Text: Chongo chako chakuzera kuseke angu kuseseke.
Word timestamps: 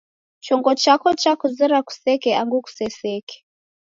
Chongo 0.45 0.71
chako 0.83 1.09
chakuzera 1.21 1.77
kuseke 1.87 2.29
angu 2.41 2.59
kuseseke. 2.65 3.35